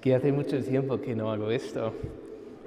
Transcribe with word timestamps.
es 0.00 0.02
que 0.02 0.14
hace 0.14 0.32
mucho 0.32 0.62
tiempo 0.62 0.98
que 0.98 1.14
no 1.14 1.30
hago 1.30 1.50
esto. 1.50 1.92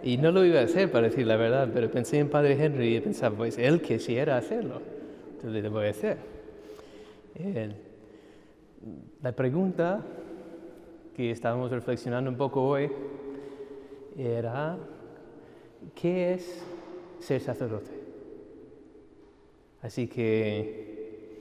Y 0.04 0.18
no 0.18 0.32
lo 0.32 0.46
iba 0.46 0.60
a 0.60 0.64
hacer, 0.64 0.92
para 0.92 1.08
decir 1.08 1.26
la 1.26 1.36
verdad, 1.36 1.70
pero 1.74 1.90
pensé 1.90 2.20
en 2.20 2.30
Padre 2.30 2.64
Henry 2.64 2.98
y 2.98 3.00
pensaba, 3.00 3.36
pues 3.36 3.58
él 3.58 3.82
quisiera 3.82 4.38
hacerlo, 4.38 4.82
entonces 5.36 5.64
lo 5.64 5.72
voy 5.72 5.88
a 5.88 5.90
hacer. 5.90 6.18
la 9.22 9.32
pregunta 9.32 10.06
que 11.16 11.32
estábamos 11.32 11.72
reflexionando 11.72 12.30
un 12.30 12.38
poco 12.38 12.62
hoy 12.68 12.92
era, 14.18 14.78
¿qué 15.96 16.34
es 16.34 16.64
ser 17.20 17.42
sacerdote? 17.42 17.92
Así 19.82 20.08
que, 20.08 21.40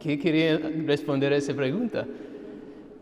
¿qué 0.00 0.18
quería 0.18 0.58
responder 0.58 1.32
a 1.32 1.36
esa 1.36 1.54
pregunta? 1.54 2.06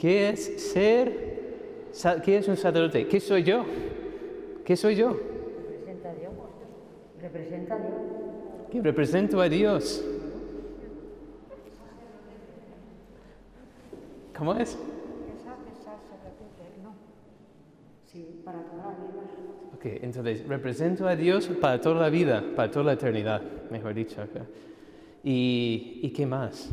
¿Qué 0.02 0.30
es 0.30 0.60
ser 0.72 1.92
¿Qué 2.24 2.38
es 2.38 2.48
un 2.48 2.56
sacerdote? 2.56 3.06
¿Qué 3.06 3.20
soy 3.20 3.44
yo? 3.44 3.64
¿Qué 4.64 4.76
soy 4.76 4.96
yo? 4.96 5.10
Representa 5.12 6.10
a 6.10 6.14
Dios. 6.14 6.32
Representa 7.20 7.74
a 7.76 7.78
Dios. 7.78 7.92
Que 8.72 8.82
represento 8.82 9.40
a 9.40 9.48
Dios. 9.48 10.04
¿Cómo 14.36 14.54
es? 14.54 14.76
Sí, 18.06 18.40
para 18.44 18.58
toda 18.58 18.82
la 18.82 18.88
vida. 18.88 19.22
Ok, 19.76 19.84
entonces, 20.02 20.48
represento 20.48 21.06
a 21.06 21.14
Dios 21.14 21.46
para 21.60 21.80
toda 21.80 22.00
la 22.00 22.10
vida, 22.10 22.42
para 22.56 22.72
toda 22.72 22.86
la 22.86 22.92
eternidad, 22.94 23.40
mejor 23.70 23.94
dicho. 23.94 24.20
¿Y, 25.22 26.00
¿Y 26.02 26.10
qué 26.10 26.26
más? 26.26 26.70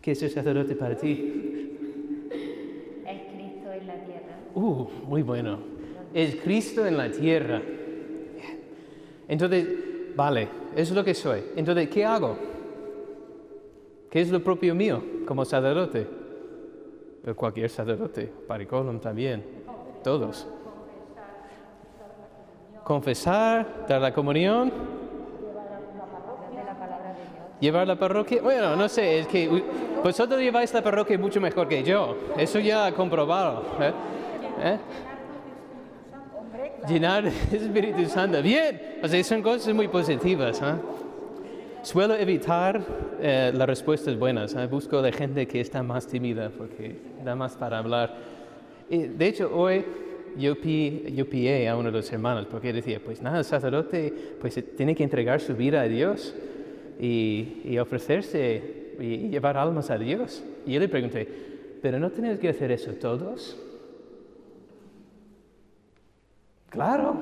¿Qué 0.00 0.10
es 0.10 0.22
el 0.24 0.30
sacerdote 0.30 0.74
para 0.74 0.96
ti? 0.96 1.55
Uh, 4.56 4.88
muy 5.06 5.20
bueno. 5.20 5.58
Es 6.14 6.36
Cristo 6.36 6.86
en 6.86 6.96
la 6.96 7.10
tierra. 7.10 7.60
Entonces, 9.28 9.68
vale, 10.16 10.48
eso 10.74 10.92
es 10.92 10.96
lo 10.96 11.04
que 11.04 11.12
soy. 11.12 11.42
Entonces, 11.56 11.90
¿qué 11.90 12.06
hago? 12.06 12.38
¿Qué 14.10 14.22
es 14.22 14.30
lo 14.30 14.42
propio 14.42 14.74
mío 14.74 15.02
como 15.26 15.44
sacerdote? 15.44 16.06
Cualquier 17.36 17.68
sacerdote, 17.68 18.32
paricolum 18.48 18.98
también, 18.98 19.44
todos. 20.02 20.46
Confesar, 22.82 23.84
dar 23.86 24.00
la 24.00 24.14
comunión, 24.14 24.72
llevar 27.60 27.86
la 27.86 27.98
parroquia. 27.98 28.40
Bueno, 28.40 28.74
no 28.74 28.88
sé, 28.88 29.18
es 29.18 29.26
que 29.26 29.62
vosotros 30.02 30.40
lleváis 30.40 30.72
la 30.72 30.82
parroquia 30.82 31.18
mucho 31.18 31.42
mejor 31.42 31.68
que 31.68 31.82
yo. 31.82 32.16
Eso 32.38 32.58
ya 32.58 32.90
comprobado. 32.92 33.62
¿eh? 33.80 34.15
¿Eh? 34.62 34.78
Llenar 36.88 37.26
el 37.26 37.32
Espíritu 37.52 38.06
Santo. 38.06 38.40
Bien, 38.42 38.80
o 39.02 39.08
sea, 39.08 39.22
son 39.24 39.42
cosas 39.42 39.74
muy 39.74 39.88
positivas. 39.88 40.60
¿eh? 40.62 40.74
Suelo 41.82 42.14
evitar 42.14 42.80
eh, 43.20 43.52
las 43.54 43.66
respuestas 43.66 44.18
buenas. 44.18 44.54
¿eh? 44.54 44.66
Busco 44.66 45.02
de 45.02 45.12
gente 45.12 45.46
que 45.46 45.60
está 45.60 45.82
más 45.82 46.06
tímida 46.06 46.50
porque 46.56 46.96
da 47.24 47.34
más 47.34 47.56
para 47.56 47.78
hablar. 47.78 48.14
Y, 48.88 48.98
de 48.98 49.26
hecho, 49.26 49.50
hoy 49.54 49.84
yo 50.36 50.60
pillé 50.60 51.68
a 51.68 51.76
uno 51.76 51.90
de 51.90 51.98
los 51.98 52.12
hermanos 52.12 52.46
porque 52.50 52.72
decía, 52.72 53.00
pues 53.04 53.20
nada, 53.22 53.38
el 53.38 53.44
sacerdote 53.44 54.12
pues, 54.40 54.62
tiene 54.76 54.94
que 54.94 55.02
entregar 55.02 55.40
su 55.40 55.54
vida 55.54 55.80
a 55.80 55.88
Dios 55.88 56.34
y, 57.00 57.62
y 57.64 57.78
ofrecerse 57.78 58.94
y 59.00 59.28
llevar 59.28 59.56
almas 59.56 59.90
a 59.90 59.98
Dios. 59.98 60.44
Y 60.66 60.72
yo 60.74 60.80
le 60.80 60.88
pregunté, 60.88 61.26
¿pero 61.82 61.98
no 61.98 62.10
tenemos 62.10 62.38
que 62.38 62.48
hacer 62.48 62.70
eso 62.70 62.92
todos? 62.92 63.56
Claro. 66.70 67.16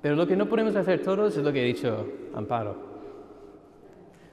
Pero 0.00 0.16
lo 0.16 0.26
que 0.26 0.36
no 0.36 0.48
podemos 0.48 0.74
hacer 0.74 1.02
todos 1.02 1.36
es 1.36 1.44
lo 1.44 1.52
que 1.52 1.62
he 1.62 1.66
dicho 1.66 2.06
Amparo. 2.34 2.74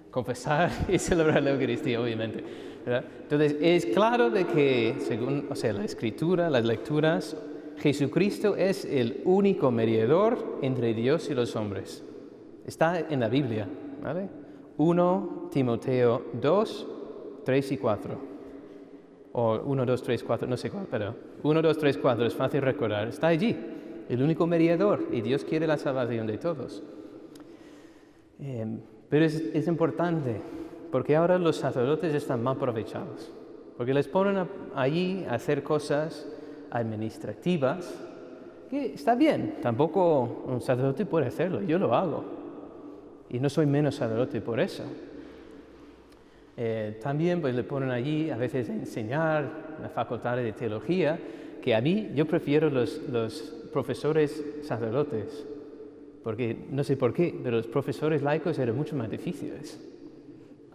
Confesar 0.09 0.71
y 0.89 0.97
celebrar 0.97 1.43
la 1.43 1.51
Eucaristía, 1.51 2.01
obviamente. 2.01 2.43
Entonces, 2.85 3.57
es 3.61 3.85
claro 3.87 4.31
de 4.31 4.45
que, 4.45 4.95
según 4.99 5.47
o 5.49 5.55
sea, 5.55 5.73
la 5.73 5.83
escritura, 5.83 6.49
las 6.49 6.65
lecturas, 6.65 7.37
Jesucristo 7.77 8.55
es 8.55 8.83
el 8.85 9.21
único 9.25 9.69
mediador 9.69 10.59
entre 10.61 10.93
Dios 10.93 11.29
y 11.29 11.35
los 11.35 11.55
hombres. 11.55 12.03
Está 12.65 12.99
en 12.99 13.19
la 13.19 13.29
Biblia, 13.29 13.67
¿vale? 14.01 14.27
1 14.77 15.49
Timoteo 15.51 16.23
2, 16.41 16.87
3 17.45 17.71
y 17.71 17.77
4 17.77 18.28
o 19.33 19.59
1, 19.59 19.85
2, 19.85 20.03
3, 20.03 20.23
4, 20.23 20.47
no 20.47 20.57
sé 20.57 20.69
cuál, 20.69 20.87
pero 20.89 21.15
1, 21.43 21.61
2, 21.61 21.77
3, 21.77 21.97
4 21.97 22.25
es 22.25 22.35
fácil 22.35 22.61
recordar, 22.61 23.07
está 23.07 23.27
allí, 23.27 23.55
el 24.09 24.23
único 24.23 24.47
mediador, 24.47 25.07
y 25.11 25.21
Dios 25.21 25.43
quiere 25.43 25.67
la 25.67 25.77
salvación 25.77 26.25
de 26.27 26.37
todos. 26.37 26.83
Eh, 28.39 28.65
pero 29.09 29.25
es, 29.25 29.35
es, 29.53 29.67
importante, 29.67 30.41
porque 30.91 31.15
ahora 31.15 31.37
los 31.37 31.57
sacerdotes 31.57 32.13
están 32.13 32.41
mal 32.41 32.55
aprovechados, 32.55 33.31
porque 33.77 33.93
les 33.93 34.07
ponen 34.07 34.47
allí 34.75 35.25
a 35.29 35.35
hacer 35.35 35.61
cosas 35.63 36.27
administrativas, 36.71 38.05
que 38.69 38.93
está 38.93 39.15
bien, 39.15 39.57
tampoco 39.61 40.43
un 40.45 40.61
sacerdote 40.61 41.05
puede 41.05 41.27
hacerlo, 41.27 41.61
yo 41.61 41.79
lo 41.79 41.93
hago, 41.93 42.23
y 43.29 43.39
no 43.39 43.49
soy 43.49 43.65
menos 43.65 43.95
sacerdote 43.95 44.41
por 44.41 44.59
eso. 44.59 44.83
Eh, 46.61 46.99
también 47.01 47.39
pues, 47.39 47.55
le 47.55 47.63
ponen 47.63 47.89
allí 47.89 48.29
a 48.29 48.35
veces 48.35 48.69
a 48.69 48.73
enseñar 48.73 49.77
la 49.81 49.87
facultad 49.87 50.35
de 50.35 50.51
teología, 50.51 51.17
que 51.61 51.73
a 51.73 51.79
mí 51.79 52.11
yo 52.13 52.25
prefiero 52.25 52.69
los, 52.69 53.01
los 53.09 53.55
profesores 53.71 54.43
sacerdotes, 54.63 55.47
porque 56.21 56.57
no 56.69 56.83
sé 56.83 56.97
por 56.97 57.13
qué, 57.13 57.33
pero 57.41 57.55
los 57.55 57.67
profesores 57.67 58.21
laicos 58.21 58.59
eran 58.59 58.75
mucho 58.75 58.93
más 58.93 59.09
difíciles, 59.09 59.79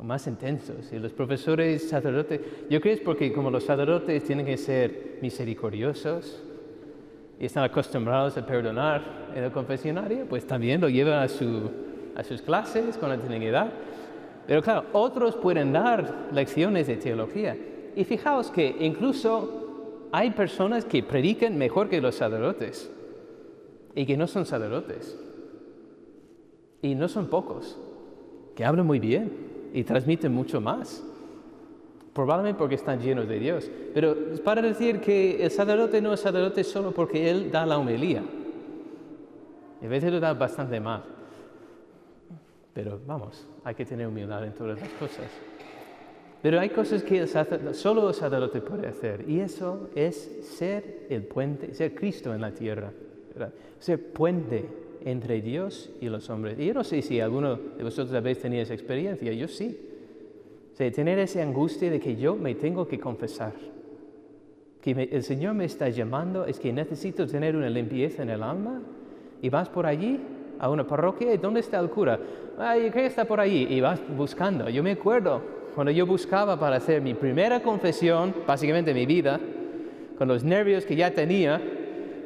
más 0.01 0.27
intensos. 0.27 0.91
Y 0.91 0.99
los 0.99 1.13
profesores 1.13 1.87
sacerdotes, 1.87 2.41
yo 2.71 2.81
creo 2.81 2.81
que 2.81 2.93
es 2.93 3.01
porque 3.01 3.31
como 3.31 3.51
los 3.51 3.65
sacerdotes 3.65 4.25
tienen 4.25 4.47
que 4.47 4.57
ser 4.57 5.19
misericordiosos 5.21 6.43
y 7.39 7.45
están 7.45 7.63
acostumbrados 7.63 8.39
a 8.39 8.47
perdonar 8.47 9.33
en 9.35 9.45
el 9.45 9.53
confesionario, 9.53 10.25
pues 10.31 10.47
también 10.47 10.81
lo 10.81 10.89
llevan 10.89 11.23
a, 11.23 11.29
su, 11.29 11.71
a 12.17 12.25
sus 12.25 12.41
clases 12.41 12.97
cuando 12.97 13.19
tienen 13.19 13.43
edad. 13.43 13.71
Pero 14.47 14.63
claro, 14.63 14.85
otros 14.93 15.37
pueden 15.37 15.73
dar 15.73 16.29
lecciones 16.33 16.87
de 16.87 16.97
teología. 16.97 17.57
Y 17.97 18.05
fijaos 18.05 18.51
que 18.51 18.77
incluso 18.81 20.09
hay 20.13 20.31
personas 20.31 20.85
que 20.85 21.03
predican 21.03 21.57
mejor 21.57 21.89
que 21.89 22.01
los 22.01 22.15
sacerdotes 22.15 22.91
y 23.95 24.05
que 24.05 24.17
no 24.17 24.27
son 24.27 24.45
sacerdotes. 24.47 25.19
Y 26.83 26.95
no 26.95 27.09
son 27.09 27.29
pocos, 27.29 27.79
que 28.55 28.65
hablan 28.65 28.87
muy 28.87 28.99
bien 28.99 29.33
y 29.73 29.85
transmiten 29.85 30.33
mucho 30.33 30.61
más. 30.61 31.03
Probablemente 32.13 32.59
porque 32.59 32.77
están 32.77 33.01
llenos 33.01 33.27
de 33.27 33.39
Dios. 33.41 33.71
Pero 33.93 34.15
para 34.45 34.63
decir 34.63 35.01
que 35.01 35.43
el 35.43 35.51
sacerdote 35.51 36.01
no 36.01 36.13
es 36.13 36.21
sacerdote 36.21 36.63
solo 36.63 36.93
porque 36.93 37.31
él 37.31 37.51
da 37.51 37.67
la 37.67 37.79
homilía. 37.79 38.23
A 39.83 39.87
veces 39.87 40.13
lo 40.13 40.21
da 40.21 40.33
bastante 40.33 40.79
más. 40.79 41.03
Pero 42.75 43.01
vamos, 43.07 43.47
hay 43.63 43.75
que 43.75 43.85
tener 43.85 44.07
humildad 44.07 44.45
en 44.45 44.53
todas 44.53 44.81
las 44.81 44.89
cosas. 44.91 45.31
Pero 46.43 46.61
hay 46.61 46.69
cosas 46.69 47.03
que 47.03 47.27
solo 47.73 48.09
el 48.09 48.15
sacerdote 48.15 48.61
puede 48.61 48.87
hacer, 48.89 49.25
y 49.27 49.41
eso 49.41 49.89
es 49.95 50.17
ser 50.59 51.07
el 51.09 51.23
puente, 51.23 51.73
ser 51.73 51.95
Cristo 51.95 52.35
en 52.35 52.43
la 52.43 52.53
tierra, 52.53 52.93
ser 53.79 54.13
puente 54.13 54.67
entre 55.05 55.41
Dios 55.41 55.91
y 56.01 56.09
los 56.09 56.29
hombres. 56.29 56.59
Y 56.59 56.67
yo 56.67 56.75
no 56.75 56.85
sé 56.85 57.01
si 57.01 57.21
alguno 57.21 57.57
de 57.57 57.83
vosotros 57.83 58.15
habéis 58.15 58.41
tenido 58.41 58.63
esa 58.63 58.75
experiencia, 58.75 59.33
yo 59.33 59.49
sí. 59.49 59.79
tener 60.77 61.19
esa 61.19 61.43
angustia 61.43 61.91
de 61.91 62.01
que 62.01 62.17
yo 62.17 62.35
me 62.35 62.55
tengo 62.57 62.87
que 62.87 62.99
confesar, 62.99 63.55
que 64.83 64.91
el 64.91 65.23
Señor 65.23 65.55
me 65.55 65.65
está 65.65 65.89
llamando, 65.89 66.45
es 66.45 66.59
que 66.59 66.73
necesito 66.73 67.27
tener 67.27 67.57
una 67.57 67.71
limpieza 67.71 68.23
en 68.23 68.31
el 68.31 68.43
alma, 68.43 68.83
y 69.41 69.49
vas 69.49 69.69
por 69.71 69.87
allí 69.87 70.21
a 70.59 70.69
una 70.69 70.87
parroquia, 70.87 71.35
¿y 71.35 71.39
dónde 71.39 71.61
está 71.61 71.79
el 71.81 71.91
cura? 71.91 72.19
Ay, 72.59 72.91
¿qué 72.91 73.07
está 73.07 73.25
por 73.25 73.41
allí? 73.41 73.67
Y 73.69 73.81
vas 73.81 74.01
buscando. 74.17 74.69
Yo 74.69 74.83
me 74.83 74.93
acuerdo 74.93 75.41
cuando 75.75 75.91
yo 75.91 76.07
buscaba 76.07 76.59
para 76.59 76.77
hacer 76.77 77.03
mi 77.03 77.15
primera 77.15 77.61
confesión, 77.61 78.35
básicamente 78.47 78.95
mi 78.95 79.07
vida, 79.07 79.41
con 80.17 80.29
los 80.29 80.45
nervios 80.45 80.85
que 80.85 80.95
ya 80.95 81.11
tenía, 81.11 81.61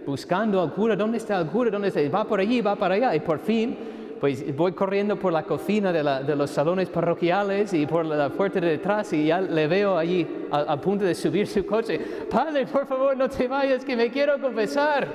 buscando 0.05 0.61
al 0.61 0.73
cura, 0.73 0.97
¿dónde 0.97 1.19
está 1.19 1.41
el 1.41 1.47
cura? 1.47 1.71
¿Dónde 1.71 1.89
está? 1.89 2.01
Va 2.09 2.25
por 2.25 2.41
allí, 2.41 2.61
va 2.61 2.77
para 2.77 2.95
allá. 2.95 3.15
Y 3.15 3.21
por 3.21 3.39
fin, 3.39 3.77
pues 4.21 4.55
voy 4.57 4.73
corriendo 4.73 5.19
por 5.19 5.33
la 5.33 5.45
cocina 5.45 5.93
de, 5.93 6.37
los 6.37 6.51
salones 6.51 6.89
parroquiales 6.89 7.73
y 7.73 7.87
por 7.87 8.05
la 8.05 8.29
puerta 8.31 8.61
de 8.61 8.69
detrás 8.69 9.13
y 9.13 9.27
ya 9.27 9.41
le 9.41 9.67
veo 9.67 9.97
allí 9.97 10.27
a, 10.51 10.79
punto 10.81 11.05
de 11.05 11.15
subir 11.15 11.47
su 11.47 11.65
coche. 11.65 11.99
Padre, 12.31 12.67
por 12.67 12.87
favor, 12.87 13.17
no 13.17 13.29
te 13.29 13.49
vayas, 13.49 13.85
que 13.85 13.97
me 13.97 14.11
quiero 14.11 14.41
confesar. 14.41 15.09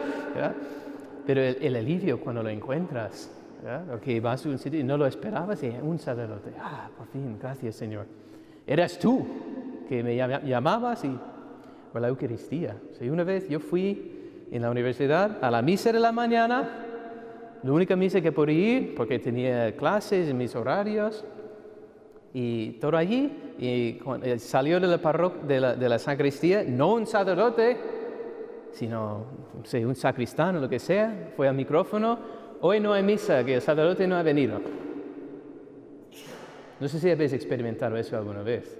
Pero 1.25 1.41
el, 1.41 1.75
alivio 1.75 2.19
cuando 2.19 2.43
lo 2.43 2.49
encuentras, 2.49 3.31
o 3.93 3.99
que 3.99 4.19
vas 4.19 4.45
a 4.45 4.49
un 4.49 4.57
sitio 4.57 4.79
y 4.79 4.83
no 4.83 4.97
lo 4.97 5.05
esperabas 5.05 5.63
y 5.63 5.67
un 5.81 5.97
sacerdote, 5.97 6.51
ah, 6.59 6.89
por 6.97 7.07
fin, 7.07 7.37
gracias 7.41 7.75
Señor. 7.75 8.05
Eras 8.67 8.99
tú, 8.99 9.25
que 9.87 10.03
me 10.03 10.15
llama- 10.15 10.41
llamabas 10.43 11.03
y 11.05 11.17
por 11.91 12.01
la 12.01 12.09
Eucaristía. 12.09 12.75
Sí, 12.97 13.09
una 13.09 13.23
vez 13.23 13.47
yo 13.47 13.59
fui 13.59 14.45
en 14.51 14.61
la 14.61 14.69
universidad 14.69 15.37
a 15.43 15.49
la 15.49 15.61
misa 15.61 15.91
de 15.91 15.99
la 15.99 16.11
mañana, 16.11 16.69
la 17.63 17.71
única 17.71 17.95
misa 17.95 18.19
que 18.19 18.31
podía 18.31 18.77
ir 18.79 18.95
porque 18.95 19.19
tenía 19.19 19.73
clases 19.77 20.29
en 20.29 20.37
mis 20.37 20.55
horarios 20.55 21.23
y 22.33 22.71
todo 22.73 22.97
allí. 22.97 23.31
Y 23.59 23.99
salió 24.39 24.79
de 24.79 24.87
la, 24.87 24.97
de 25.47 25.59
la, 25.59 25.75
de 25.75 25.89
la 25.89 25.99
sacristía, 25.99 26.63
no 26.67 26.93
un 26.95 27.05
sacerdote, 27.05 27.77
sino 28.73 29.25
no 29.57 29.65
sé, 29.65 29.85
un 29.85 29.95
sacristán 29.95 30.57
o 30.57 30.59
lo 30.59 30.69
que 30.69 30.79
sea, 30.79 31.31
fue 31.35 31.47
al 31.47 31.55
micrófono. 31.55 32.17
Hoy 32.61 32.79
no 32.79 32.93
hay 32.93 33.03
misa, 33.03 33.43
que 33.43 33.55
el 33.55 33.61
sacerdote 33.61 34.07
no 34.07 34.15
ha 34.15 34.23
venido. 34.23 34.59
No 36.79 36.87
sé 36.87 36.99
si 36.99 37.09
habéis 37.09 37.33
experimentado 37.33 37.95
eso 37.97 38.17
alguna 38.17 38.41
vez. 38.41 38.77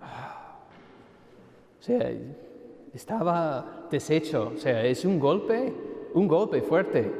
O 0.00 1.82
sea, 1.82 2.12
estaba 2.92 3.86
deshecho. 3.90 4.52
O 4.54 4.58
sea, 4.58 4.84
es 4.84 5.04
un 5.04 5.18
golpe, 5.18 5.72
un 6.14 6.28
golpe 6.28 6.60
fuerte. 6.60 7.10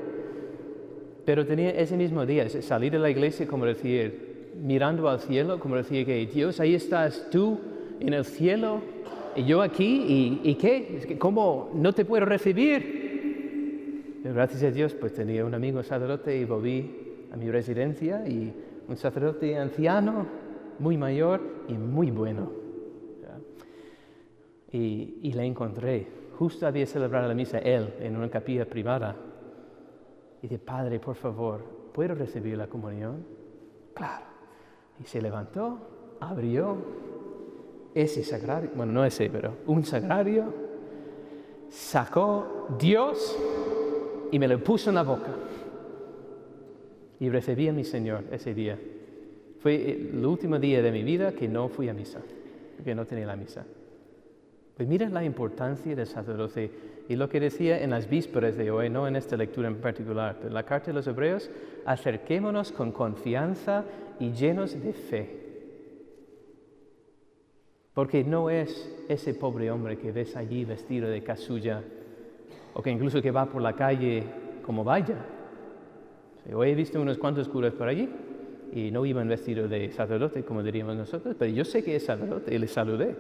Pero 1.25 1.47
tenía 1.47 1.71
ese 1.71 1.97
mismo 1.97 2.25
día, 2.27 2.49
salir 2.49 2.93
de 2.93 2.99
la 2.99 3.11
iglesia 3.11 3.47
como 3.47 3.65
decir, 3.65 4.53
mirando 4.56 5.09
al 5.09 5.21
cielo, 5.21 5.61
como 5.61 5.77
decir 5.77 6.05
que 6.05 6.27
Dios, 6.27 6.61
ahí 6.61 6.75
estás 6.75 7.29
tú 7.31 7.59
en 8.00 8.15
el 8.15 8.25
cielo 8.25 8.81
y 9.38 9.44
yo 9.44 9.62
aquí, 9.62 10.40
¿y, 10.43 10.50
y 10.50 10.55
qué? 10.56 10.96
Es 10.96 11.06
que, 11.06 11.19
¿Cómo 11.19 11.70
no 11.75 11.93
te 11.93 12.05
puedo 12.05 12.25
recibir? 12.25 14.19
Pero 14.23 14.35
gracias 14.35 14.62
a 14.64 14.70
Dios, 14.70 14.94
pues 14.94 15.14
tenía 15.14 15.44
un 15.44 15.55
amigo 15.55 15.82
sacerdote 15.82 16.37
y 16.37 16.44
volví 16.44 17.29
a 17.32 17.37
mi 17.37 17.50
residencia 17.50 18.26
y 18.26 18.52
un 18.88 18.96
sacerdote 18.96 19.56
anciano, 19.56 20.26
muy 20.79 20.96
mayor 20.96 21.40
y 21.69 21.75
muy 21.75 22.11
bueno. 22.11 22.50
Y, 24.73 25.20
y 25.23 25.32
le 25.32 25.44
encontré. 25.44 26.06
Justo 26.37 26.67
había 26.67 26.87
celebrado 26.87 27.29
la 27.29 27.35
misa 27.35 27.58
él 27.58 27.94
en 28.00 28.17
una 28.17 28.29
capilla 28.29 28.64
privada. 28.67 29.17
Y 30.43 30.49
dije, 30.49 30.58
Padre, 30.58 31.00
por 31.00 31.14
favor, 31.14 31.64
¿puedo 31.93 32.14
recibir 32.14 32.56
la 32.56 32.67
comunión? 32.67 33.25
Claro. 33.94 34.26
Y 35.00 35.05
se 35.05 35.23
levantó, 35.23 36.17
abrió 36.20 36.76
ese 37.94 38.23
sagrario, 38.23 38.70
bueno, 38.75 38.93
no 38.93 39.05
ese, 39.05 39.29
pero 39.31 39.56
un 39.67 39.85
sagrario, 39.85 40.52
sacó 41.70 42.67
Dios 42.79 43.37
y 44.31 44.38
me 44.38 44.49
lo 44.49 44.62
puso 44.62 44.90
en 44.90 44.96
la 44.96 45.02
boca. 45.02 45.31
Y 47.20 47.29
recibí 47.31 47.69
a 47.69 47.73
mi 47.73 47.85
Señor 47.85 48.25
ese 48.31 48.55
día. 48.55 48.79
Fue 49.61 49.90
el 49.90 50.25
último 50.25 50.58
día 50.58 50.82
de 50.82 50.93
mi 50.93 51.02
vida 51.02 51.32
que 51.32 51.49
no 51.49 51.69
fui 51.69 51.88
a 51.88 51.94
misa, 51.94 52.20
que 52.85 52.94
no 52.94 53.05
tenía 53.06 53.26
la 53.26 53.37
misa. 53.37 53.67
Pues 54.76 54.88
mira 54.88 55.08
la 55.08 55.25
importancia 55.25 55.96
del 55.96 56.06
sacerdote 56.06 56.70
y 57.08 57.17
lo 57.17 57.29
que 57.29 57.40
decía 57.40 57.82
en 57.82 57.90
las 57.90 58.08
vísperas 58.08 58.56
de 58.56 58.70
hoy, 58.70 58.88
no 58.88 59.08
en 59.08 59.17
esta 59.17 59.37
lectura 59.37 59.67
en 59.67 59.81
particular, 59.81 60.37
pero 60.37 60.49
en 60.49 60.55
la 60.55 60.62
carta 60.62 60.87
de 60.87 60.93
los 60.93 61.06
Hebreos, 61.08 61.50
acerquémonos 61.85 62.70
con 62.70 62.93
confianza 62.93 63.85
y 64.20 64.31
llenos 64.31 64.81
de 64.81 64.93
fe. 64.93 65.48
Porque 67.99 68.23
no 68.23 68.49
es 68.49 68.89
ese 69.09 69.35
pobre 69.35 69.73
hombre 69.73 69.99
que 69.99 70.12
ves 70.12 70.37
allí 70.37 70.65
vestido 70.65 71.09
de 71.09 71.21
casulla 71.25 71.83
o 72.73 72.81
que 72.81 72.91
incluso 72.91 73.21
que 73.21 73.33
va 73.33 73.47
por 73.47 73.61
la 73.61 73.73
calle 73.73 74.23
como 74.65 74.85
vaya. 74.85 75.17
Hoy 76.55 76.71
he 76.71 76.75
visto 76.77 77.00
unos 77.00 77.19
cuantos 77.19 77.49
curas 77.49 77.73
por 77.73 77.89
allí 77.89 78.09
y 78.73 78.93
no 78.93 79.05
iban 79.05 79.27
vestidos 79.27 79.69
de 79.69 79.91
sacerdote, 79.91 80.45
como 80.45 80.62
diríamos 80.62 80.95
nosotros, 80.95 81.35
pero 81.37 81.50
yo 81.50 81.65
sé 81.65 81.83
que 81.83 81.97
es 81.97 82.05
sacerdote 82.05 82.55
y 82.55 82.59
le 82.59 82.69
saludé. 82.69 83.17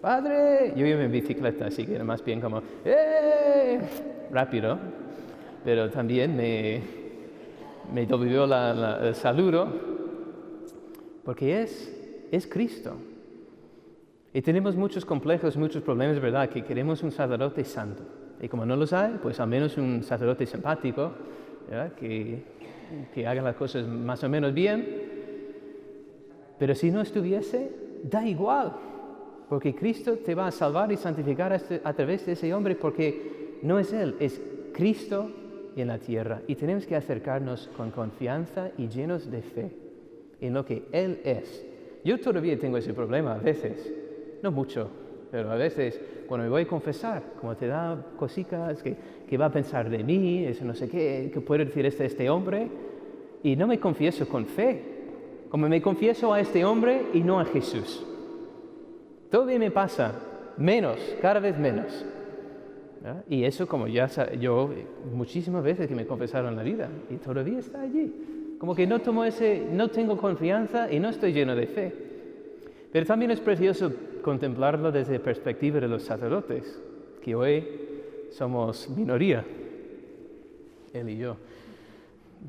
Padre, 0.00 0.72
yo 0.74 0.86
iba 0.86 1.04
en 1.04 1.12
bicicleta, 1.12 1.66
así 1.66 1.84
que 1.84 1.94
era 1.96 2.04
más 2.04 2.24
bien 2.24 2.40
como, 2.40 2.62
¡eh! 2.86 3.78
rápido, 4.32 4.78
pero 5.62 5.90
también 5.90 6.34
me, 6.34 6.80
me 7.92 8.06
devolvió 8.06 8.46
la- 8.46 8.72
la- 8.72 9.06
el 9.08 9.14
saludo, 9.14 9.68
porque 11.26 11.60
es, 11.60 12.26
es 12.32 12.46
Cristo. 12.46 12.94
Y 14.38 14.40
tenemos 14.40 14.76
muchos 14.76 15.04
complejos, 15.04 15.56
muchos 15.56 15.82
problemas, 15.82 16.20
¿verdad? 16.20 16.48
Que 16.48 16.62
queremos 16.62 17.02
un 17.02 17.10
sacerdote 17.10 17.64
santo. 17.64 18.04
Y 18.40 18.46
como 18.46 18.64
no 18.64 18.76
los 18.76 18.92
hay, 18.92 19.18
pues 19.20 19.40
al 19.40 19.48
menos 19.48 19.76
un 19.76 20.04
sacerdote 20.04 20.46
simpático, 20.46 21.10
¿verdad? 21.68 21.92
Que, 21.94 22.44
que 23.12 23.26
haga 23.26 23.42
las 23.42 23.56
cosas 23.56 23.84
más 23.88 24.22
o 24.22 24.28
menos 24.28 24.54
bien. 24.54 24.86
Pero 26.56 26.72
si 26.76 26.92
no 26.92 27.00
estuviese, 27.00 27.72
da 28.04 28.24
igual, 28.24 28.74
porque 29.48 29.74
Cristo 29.74 30.18
te 30.18 30.36
va 30.36 30.46
a 30.46 30.50
salvar 30.52 30.92
y 30.92 30.96
santificar 30.96 31.52
a, 31.52 31.56
este- 31.56 31.80
través 31.80 32.24
de 32.24 32.34
ese 32.34 32.54
hombre, 32.54 32.76
porque 32.76 33.58
no 33.62 33.80
es 33.80 33.92
Él, 33.92 34.14
es 34.20 34.40
Cristo 34.72 35.32
en 35.74 35.88
la 35.88 35.98
tierra. 35.98 36.42
Y 36.46 36.54
tenemos 36.54 36.86
que 36.86 36.94
acercarnos 36.94 37.68
con 37.76 37.90
confianza 37.90 38.70
y 38.78 38.86
llenos 38.86 39.32
de 39.32 39.42
fe 39.42 39.72
en 40.40 40.54
lo 40.54 40.64
que 40.64 40.84
Él 40.92 41.22
es. 41.24 41.66
Yo 42.04 42.20
todavía 42.20 42.56
tengo 42.56 42.76
ese 42.76 42.94
problema 42.94 43.34
a 43.34 43.38
veces, 43.38 43.92
no 44.42 44.50
mucho, 44.50 44.88
pero 45.30 45.50
a 45.50 45.56
veces 45.56 46.00
cuando 46.26 46.44
me 46.44 46.50
voy 46.50 46.62
a 46.62 46.68
confesar, 46.68 47.22
como 47.40 47.56
te 47.56 47.66
da 47.66 47.96
cositas 48.16 48.82
que, 48.82 48.96
que 49.28 49.38
va 49.38 49.46
a 49.46 49.52
pensar 49.52 49.88
de 49.88 50.04
mí, 50.04 50.44
eso 50.44 50.64
no 50.64 50.74
sé 50.74 50.88
qué, 50.88 51.30
que 51.32 51.40
puedo 51.40 51.64
decir 51.64 51.86
este, 51.86 52.04
este 52.04 52.28
hombre, 52.30 52.68
y 53.42 53.56
no 53.56 53.66
me 53.66 53.78
confieso 53.78 54.28
con 54.28 54.46
fe, 54.46 54.82
como 55.48 55.68
me 55.68 55.80
confieso 55.80 56.32
a 56.32 56.40
este 56.40 56.64
hombre 56.64 57.06
y 57.14 57.20
no 57.20 57.40
a 57.40 57.44
Jesús. 57.44 58.04
Todavía 59.30 59.58
me 59.58 59.70
pasa, 59.70 60.12
menos, 60.56 60.98
cada 61.20 61.40
vez 61.40 61.58
menos. 61.58 62.04
Y 63.28 63.44
eso 63.44 63.66
como 63.66 63.86
ya 63.86 64.08
yo 64.34 64.70
eh, 64.72 64.84
muchísimas 65.14 65.62
veces 65.62 65.86
que 65.86 65.94
me 65.94 66.06
confesaron 66.06 66.56
la 66.56 66.62
vida 66.62 66.88
y 67.08 67.16
todavía 67.16 67.58
está 67.58 67.80
allí. 67.80 68.56
Como 68.58 68.74
que 68.74 68.86
no 68.86 68.98
tomo 68.98 69.24
ese, 69.24 69.66
no 69.70 69.88
tengo 69.88 70.16
confianza 70.16 70.92
y 70.92 70.98
no 70.98 71.08
estoy 71.08 71.32
lleno 71.32 71.54
de 71.54 71.66
fe. 71.66 72.07
Pero 72.92 73.06
también 73.06 73.30
es 73.30 73.40
precioso 73.40 73.92
contemplarlo 74.22 74.90
desde 74.90 75.18
la 75.18 75.24
perspectiva 75.24 75.80
de 75.80 75.88
los 75.88 76.02
sacerdotes, 76.02 76.80
que 77.22 77.34
hoy 77.34 77.66
somos 78.30 78.88
minoría, 78.88 79.44
él 80.92 81.08
y 81.08 81.18
yo. 81.18 81.36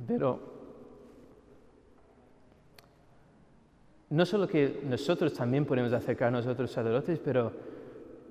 Pero 0.08 0.40
no 4.10 4.26
solo 4.26 4.48
que 4.48 4.82
nosotros 4.84 5.34
también 5.34 5.66
podemos 5.66 5.94
acercarnos 5.94 6.48
a 6.48 6.52
otros 6.52 6.72
sacerdotes, 6.72 7.20
pero 7.20 7.52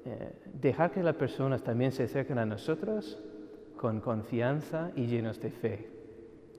eh, 0.05 0.33
dejar 0.61 0.91
que 0.91 1.03
las 1.03 1.15
personas 1.15 1.63
también 1.63 1.93
se 1.93 2.05
acerquen 2.05 2.39
a 2.39 2.47
nosotros 2.47 3.19
con 3.77 4.01
confianza 4.01 4.91
y 4.97 5.07
llenos 5.07 5.41
de 5.41 5.51
fe. 5.51 5.89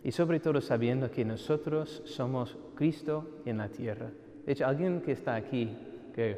Y 0.03 0.11
sobre 0.11 0.39
todo 0.39 0.61
sabiendo 0.61 1.11
que 1.11 1.25
nosotros 1.25 2.01
somos 2.05 2.57
Cristo 2.75 3.41
en 3.45 3.57
la 3.57 3.67
tierra. 3.67 4.11
De 4.45 4.53
hecho, 4.53 4.65
alguien 4.65 5.01
que 5.01 5.13
está 5.13 5.35
aquí, 5.35 5.75
que 6.13 6.37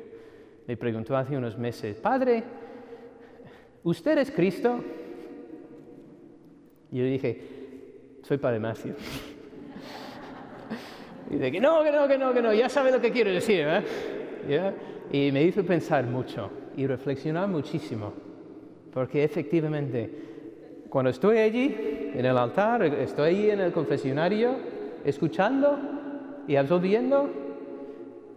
me 0.67 0.77
preguntó 0.77 1.15
hace 1.15 1.38
unos 1.38 1.58
meses, 1.58 1.98
Padre, 1.98 2.43
¿usted 3.84 4.17
es 4.17 4.31
Cristo? 4.31 4.84
Y 6.91 6.98
yo 6.98 7.05
dije, 7.05 7.41
soy 8.24 8.38
Padre 8.38 8.60
Macio. 8.60 8.96
Y 11.34 11.38
que 11.50 11.62
no, 11.62 11.81
que 11.81 11.91
no, 11.93 12.10
que 12.10 12.17
no, 12.17 12.34
que 12.34 12.41
no, 12.41 12.53
ya 12.53 12.67
sabe 12.67 12.91
lo 12.91 13.00
que 13.00 13.10
quiero 13.10 13.31
decir, 13.31 13.65
¿eh? 13.65 14.74
Y 15.13 15.31
me 15.31 15.43
hizo 15.43 15.63
pensar 15.63 16.05
mucho 16.05 16.50
y 16.75 16.86
reflexionar 16.86 17.48
muchísimo, 17.48 18.12
porque 18.93 19.24
efectivamente, 19.24 20.10
cuando 20.89 21.10
estoy 21.10 21.38
allí, 21.38 21.74
en 22.13 22.25
el 22.25 22.38
altar, 22.38 22.84
estoy 22.84 23.29
allí 23.29 23.50
en 23.50 23.62
el 23.62 23.72
confesionario, 23.72 24.55
escuchando 25.05 25.79
y 26.50 26.58
absorbiendo, 26.58 27.29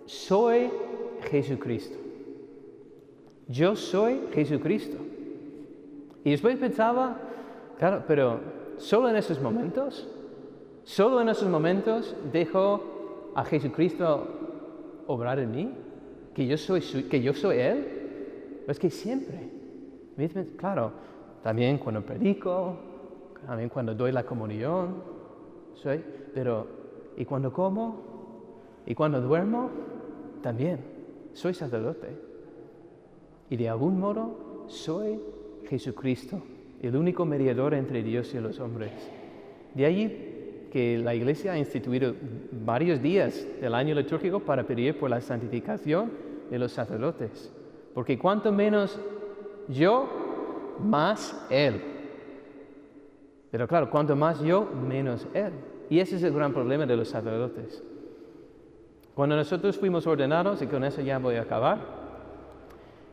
soy 0.06 0.70
Jesucristo. 1.30 1.96
Yo 3.48 3.76
soy 3.76 4.20
Jesucristo. 4.32 4.96
Y 6.24 6.30
después 6.30 6.56
pensaba, 6.56 7.18
claro, 7.78 8.04
pero 8.06 8.40
solo 8.78 9.08
en 9.10 9.16
esos 9.16 9.40
momentos, 9.40 10.08
solo 10.84 11.20
en 11.20 11.28
esos 11.28 11.48
momentos 11.48 12.16
dejo 12.32 13.32
a 13.34 13.44
Jesucristo 13.44 14.26
obrar 15.06 15.38
en 15.38 15.50
mí, 15.50 15.70
que 16.34 16.46
yo 16.46 16.56
soy, 16.56 16.80
su- 16.80 17.08
que 17.08 17.20
yo 17.22 17.34
soy 17.34 17.58
Él. 17.58 17.86
Es 18.66 18.78
que 18.78 18.88
siempre, 18.88 19.50
claro, 20.56 20.92
también 21.42 21.76
cuando 21.78 22.00
predico, 22.00 22.76
también 23.46 23.68
cuando 23.68 23.94
doy 23.94 24.10
la 24.12 24.24
comunión, 24.24 25.02
soy, 25.74 26.02
pero 26.32 26.66
¿y 27.18 27.26
cuando 27.26 27.52
como? 27.52 28.14
¿Y 28.86 28.94
cuando 28.94 29.20
duermo? 29.20 29.68
También, 30.44 30.78
soy 31.32 31.54
sacerdote. 31.54 32.08
Y 33.48 33.56
de 33.56 33.66
algún 33.66 33.98
modo 33.98 34.66
soy 34.66 35.18
Jesucristo, 35.70 36.42
el 36.82 36.94
único 36.96 37.24
mediador 37.24 37.72
entre 37.72 38.02
Dios 38.02 38.34
y 38.34 38.40
los 38.40 38.60
hombres. 38.60 38.92
De 39.72 39.86
allí 39.86 40.68
que 40.70 40.98
la 40.98 41.14
Iglesia 41.14 41.52
ha 41.52 41.58
instituido 41.58 42.14
varios 42.62 43.00
días 43.00 43.46
del 43.58 43.74
año 43.74 43.94
litúrgico 43.94 44.40
para 44.40 44.64
pedir 44.64 44.98
por 44.98 45.08
la 45.08 45.22
santificación 45.22 46.12
de 46.50 46.58
los 46.58 46.72
sacerdotes. 46.72 47.50
Porque 47.94 48.18
cuanto 48.18 48.52
menos 48.52 49.00
yo, 49.70 50.06
más 50.78 51.42
Él. 51.48 51.80
Pero 53.50 53.66
claro, 53.66 53.88
cuanto 53.88 54.14
más 54.14 54.42
yo, 54.42 54.68
menos 54.86 55.26
Él. 55.32 55.52
Y 55.88 56.00
ese 56.00 56.16
es 56.16 56.22
el 56.22 56.34
gran 56.34 56.52
problema 56.52 56.84
de 56.84 56.96
los 56.98 57.08
sacerdotes. 57.08 57.82
Cuando 59.14 59.36
nosotros 59.36 59.78
fuimos 59.78 60.06
ordenados, 60.08 60.60
y 60.60 60.66
con 60.66 60.82
eso 60.82 61.00
ya 61.00 61.18
voy 61.18 61.36
a 61.36 61.42
acabar, 61.42 61.78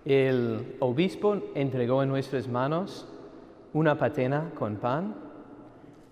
el 0.04 0.76
obispo 0.80 1.40
entregó 1.54 2.02
en 2.02 2.10
nuestras 2.10 2.48
manos 2.48 3.08
una 3.74 4.00
patena 4.00 4.52
con 4.58 4.78
pan 4.78 5.14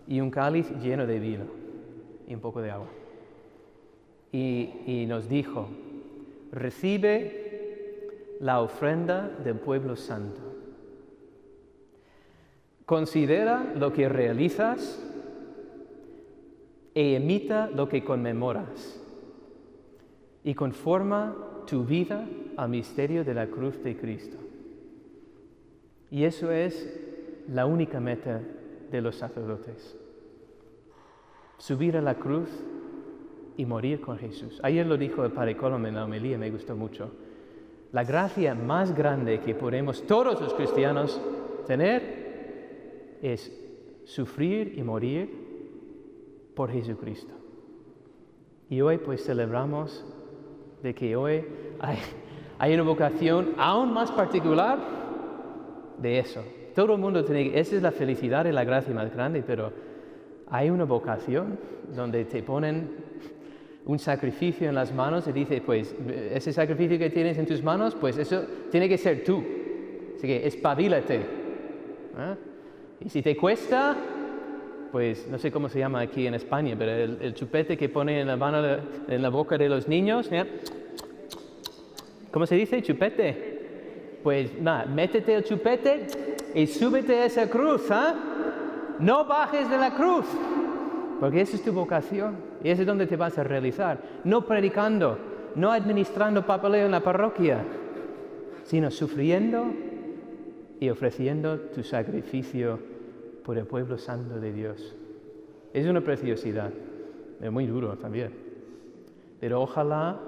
y 0.07 0.21
un 0.21 0.29
cáliz 0.29 0.69
lleno 0.79 1.07
de 1.07 1.19
vino 1.19 1.45
y 2.27 2.35
un 2.35 2.39
poco 2.39 2.61
de 2.61 2.69
agua. 2.69 2.87
Y, 4.31 4.69
y 4.85 5.05
nos 5.07 5.27
dijo, 5.27 5.67
recibe 6.51 8.37
la 8.39 8.61
ofrenda 8.61 9.27
del 9.43 9.55
pueblo 9.55 9.95
santo. 9.95 10.39
Considera 12.85 13.73
lo 13.75 13.91
que 13.91 14.07
realizas 14.07 15.03
e 16.93 17.15
imita 17.15 17.71
lo 17.73 17.89
que 17.89 18.03
conmemoras 18.03 18.99
y 20.43 20.53
conforma 20.53 21.35
tu 21.65 21.83
vida 21.83 22.27
al 22.57 22.69
misterio 22.69 23.23
de 23.23 23.33
la 23.33 23.47
cruz 23.47 23.81
de 23.83 23.97
Cristo. 23.97 24.37
Y 26.11 26.23
eso 26.23 26.51
es 26.51 26.99
la 27.47 27.65
única 27.65 27.99
meta 27.99 28.41
de 28.91 29.01
los 29.01 29.15
sacerdotes. 29.15 29.97
Subir 31.57 31.97
a 31.97 32.01
la 32.01 32.15
cruz 32.15 32.49
y 33.57 33.65
morir 33.65 34.01
con 34.01 34.17
Jesús. 34.17 34.59
Ayer 34.63 34.85
lo 34.85 34.97
dijo 34.97 35.23
el 35.23 35.31
Padre 35.31 35.57
Colom 35.57 35.85
en 35.85 35.95
la 35.95 36.05
homilía, 36.05 36.37
me 36.37 36.49
gustó 36.49 36.75
mucho. 36.75 37.11
La 37.91 38.03
gracia 38.03 38.55
más 38.55 38.95
grande 38.95 39.39
que 39.41 39.55
podemos 39.55 40.05
todos 40.05 40.39
los 40.39 40.53
cristianos 40.53 41.19
tener 41.67 43.17
es 43.21 43.51
sufrir 44.05 44.77
y 44.77 44.83
morir 44.83 45.29
por 46.55 46.71
Jesucristo. 46.71 47.33
Y 48.69 48.81
hoy 48.81 48.97
pues 48.97 49.23
celebramos 49.25 50.05
de 50.81 50.93
que 50.93 51.15
hoy 51.15 51.43
hay, 52.59 52.73
una 52.73 52.83
vocación 52.83 53.53
aún 53.57 53.93
más 53.93 54.11
particular 54.11 54.79
de 55.97 56.19
eso. 56.19 56.43
Todo 56.75 56.95
el 56.95 57.01
mundo 57.01 57.23
tiene, 57.25 57.57
esa 57.59 57.75
es 57.75 57.81
la 57.81 57.91
felicidad 57.91 58.45
y 58.45 58.51
la 58.51 58.63
gracia 58.63 58.93
más 58.93 59.13
grande, 59.13 59.43
pero 59.45 59.71
hay 60.49 60.69
una 60.69 60.85
vocación 60.85 61.59
donde 61.95 62.25
te 62.25 62.43
ponen 62.43 62.89
un 63.85 63.99
sacrificio 63.99 64.69
en 64.69 64.75
las 64.75 64.93
manos 64.93 65.27
y 65.27 65.31
dice, 65.31 65.61
pues 65.61 65.95
ese 66.31 66.53
sacrificio 66.53 66.99
que 66.99 67.09
tienes 67.09 67.37
en 67.37 67.45
tus 67.45 67.63
manos, 67.63 67.95
pues 67.95 68.17
eso 68.17 68.43
tiene 68.71 68.87
que 68.87 68.97
ser 68.97 69.23
tú. 69.23 69.43
Así 70.15 70.27
que 70.27 70.45
espabilate. 70.45 71.15
¿eh? 71.15 72.35
Y 73.01 73.09
si 73.09 73.21
te 73.21 73.35
cuesta, 73.35 73.97
pues 74.91 75.27
no 75.27 75.37
sé 75.37 75.51
cómo 75.51 75.69
se 75.69 75.79
llama 75.79 75.99
aquí 76.01 76.27
en 76.27 76.33
España, 76.33 76.75
pero 76.77 76.91
el, 76.91 77.33
chupete 77.33 77.77
que 77.77 77.89
pone 77.89 78.21
en 78.21 78.27
la, 78.27 79.29
boca 79.29 79.57
de 79.57 79.69
los 79.69 79.87
niños, 79.87 80.29
¿cómo 82.31 82.45
se 82.45 82.55
dice? 82.55 82.81
Chupete. 82.81 83.59
Pues 84.23 84.59
nada, 84.59 84.85
métete 84.85 85.33
el 85.33 85.43
chupete 85.43 86.07
y 86.53 86.67
súbete 86.67 87.15
a 87.15 87.25
esa 87.25 87.49
cruz, 87.49 87.89
¿ah? 87.89 88.15
No 88.99 89.25
bajes 89.25 89.69
de 89.69 89.77
la 89.77 89.95
cruz, 89.95 90.25
porque 91.21 91.41
esa 91.41 91.55
es 91.55 91.63
tu 91.63 91.71
vocación 91.71 92.35
y 92.63 92.69
ese 92.69 92.81
es 92.81 92.87
donde 92.87 93.07
te 93.07 93.15
vas 93.15 93.37
a 93.37 93.43
realizar. 93.43 94.01
No 94.25 94.45
predicando, 94.45 95.17
no 95.55 95.71
administrando 95.71 96.45
papeleo 96.45 96.85
en 96.85 96.91
la 96.91 96.99
parroquia, 96.99 97.63
sino 98.63 98.91
sufriendo 98.91 99.67
y 100.81 100.89
ofreciendo 100.89 101.59
tu 101.59 101.83
sacrificio 101.83 102.79
por 103.49 103.57
el 103.57 103.65
pueblo 103.65 103.97
santo 103.97 104.39
de 104.39 104.53
Dios. 104.53 104.95
Es 105.73 105.87
una 105.87 106.01
preciosidad, 106.01 106.71
es 107.41 107.51
muy 107.51 107.65
duro 107.65 107.97
también. 107.97 108.31
Pero 109.39 109.63
ojalá 109.63 110.19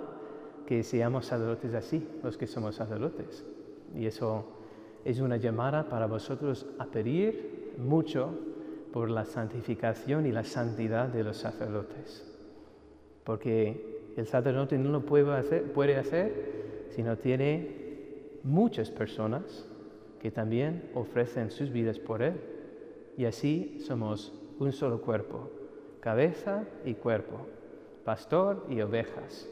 que 0.66 0.82
seamos 0.82 1.28
sacerdotes 1.28 1.72
así, 1.76 2.04
los 2.24 2.36
que 2.36 2.48
somos 2.48 2.74
sacerdotes. 2.74 3.46
Y 3.96 4.08
eso 4.08 4.46
es 5.06 5.20
una 5.20 5.38
llamada 5.38 5.88
para 5.88 6.08
vosotros 6.08 6.66
a 6.80 6.86
pedir 6.88 7.76
mucho 7.78 8.34
por 8.92 9.12
la 9.12 9.26
santificación 9.26 10.26
y 10.26 10.32
la 10.32 10.44
santidad 10.44 11.08
de 11.08 11.24
los 11.24 11.38
sacerdotes. 11.38 12.26
Porque 13.24 14.14
el 14.18 14.26
sacerdote 14.26 14.80
no 14.80 14.90
lo 14.90 15.06
puede 15.06 15.32
hacer, 15.32 15.72
puede 15.74 15.96
hacer 15.96 16.88
si 16.90 17.04
no 17.04 17.20
tiene 17.20 18.32
muchas 18.42 18.90
personas 18.90 19.68
que 20.20 20.32
también 20.32 20.90
ofrecen 20.96 21.52
sus 21.52 21.72
vidas 21.72 22.00
por 22.00 22.24
él. 22.24 22.51
Y 23.18 23.26
así 23.26 23.80
somos 23.86 24.34
un 24.60 24.72
solo 24.72 25.02
cuerpo, 25.02 25.50
cabeza 26.00 26.66
y 26.86 26.94
cuerpo, 26.94 27.48
pastor 28.04 28.66
y 28.70 28.82
ovejas, 28.82 29.50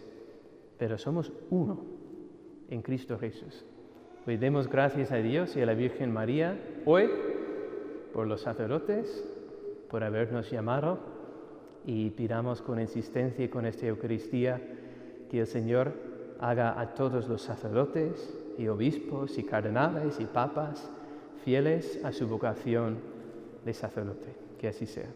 pero 0.77 0.97
somos 0.97 1.31
uno 1.49 1.79
en 2.69 2.81
Cristo 2.81 3.17
Jesús. 3.17 3.65
Hoy 4.25 4.37
demos 4.37 4.67
gracias 4.67 5.11
a 5.11 5.17
Dios 5.17 5.55
y 5.55 5.61
a 5.61 5.65
la 5.65 5.73
Virgen 5.73 6.13
María 6.13 6.57
hoy 6.85 7.09
por 8.13 8.27
los 8.27 8.41
sacerdotes, 8.41 9.23
por 9.89 10.03
habernos 10.03 10.51
llamado 10.51 10.99
y 11.85 12.11
pidamos 12.11 12.61
con 12.61 12.79
insistencia 12.79 13.45
y 13.45 13.49
con 13.49 13.65
esta 13.65 13.87
Eucaristía 13.87 14.61
que 15.29 15.41
el 15.41 15.47
Señor 15.47 15.93
haga 16.39 16.79
a 16.79 16.93
todos 16.93 17.27
los 17.27 17.41
sacerdotes 17.41 18.37
y 18.57 18.67
obispos 18.67 19.37
y 19.37 19.43
cardenales 19.43 20.19
y 20.19 20.25
papas 20.25 20.89
fieles 21.43 22.03
a 22.03 22.11
su 22.11 22.27
vocación 22.27 23.18
de 23.69 23.73
sacerdote. 23.73 24.27
Que 24.59 24.67
así 24.67 24.85
sea. 24.85 25.09